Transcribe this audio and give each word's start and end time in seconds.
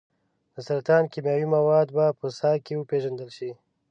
د 0.53 0.55
سرطان 0.67 1.03
کیمیاوي 1.11 1.47
مواد 1.55 1.87
به 1.95 2.05
په 2.19 2.27
ساه 2.39 2.57
کې 2.65 2.73
وپیژندل 2.77 3.29
شي. 3.37 3.51